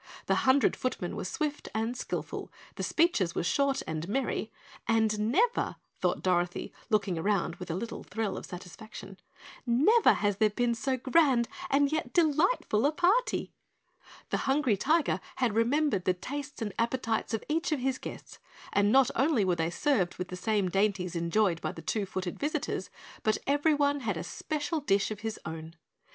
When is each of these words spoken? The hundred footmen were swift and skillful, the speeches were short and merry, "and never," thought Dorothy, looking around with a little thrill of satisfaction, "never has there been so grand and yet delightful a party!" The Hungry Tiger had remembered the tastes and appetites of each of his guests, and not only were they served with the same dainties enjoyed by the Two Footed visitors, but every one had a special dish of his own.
The 0.25 0.49
hundred 0.49 0.75
footmen 0.75 1.15
were 1.15 1.25
swift 1.25 1.69
and 1.75 1.95
skillful, 1.95 2.51
the 2.73 2.81
speeches 2.81 3.35
were 3.35 3.43
short 3.43 3.83
and 3.85 4.09
merry, 4.09 4.51
"and 4.87 5.29
never," 5.31 5.75
thought 5.99 6.23
Dorothy, 6.23 6.73
looking 6.89 7.19
around 7.19 7.57
with 7.57 7.69
a 7.69 7.75
little 7.75 8.01
thrill 8.01 8.35
of 8.35 8.47
satisfaction, 8.47 9.19
"never 9.63 10.13
has 10.13 10.37
there 10.37 10.49
been 10.49 10.73
so 10.73 10.97
grand 10.97 11.47
and 11.69 11.91
yet 11.91 12.13
delightful 12.13 12.87
a 12.87 12.91
party!" 12.91 13.51
The 14.31 14.37
Hungry 14.49 14.75
Tiger 14.75 15.19
had 15.35 15.53
remembered 15.53 16.05
the 16.05 16.15
tastes 16.15 16.63
and 16.63 16.73
appetites 16.79 17.35
of 17.35 17.43
each 17.47 17.71
of 17.71 17.81
his 17.81 17.99
guests, 17.99 18.39
and 18.73 18.91
not 18.91 19.11
only 19.15 19.45
were 19.45 19.55
they 19.55 19.69
served 19.69 20.15
with 20.17 20.29
the 20.29 20.35
same 20.35 20.67
dainties 20.67 21.15
enjoyed 21.15 21.61
by 21.61 21.73
the 21.73 21.81
Two 21.83 22.07
Footed 22.07 22.39
visitors, 22.39 22.89
but 23.21 23.37
every 23.45 23.75
one 23.75 23.99
had 23.99 24.17
a 24.17 24.23
special 24.23 24.79
dish 24.79 25.11
of 25.11 25.19
his 25.19 25.39
own. 25.45 25.75